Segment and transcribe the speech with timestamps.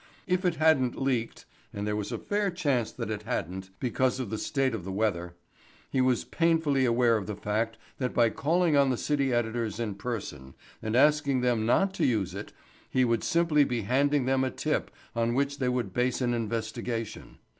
[0.25, 4.73] If it hadn't "leaked"—and there was a fair chance that it hadn't—because of the state
[4.73, 9.31] of the weather—he was painfully aware of the fact that by calling on the city
[9.31, 12.51] editors in person and asking them not to use it
[12.89, 17.37] he would simply be handing them a tip on which they would base an investigation.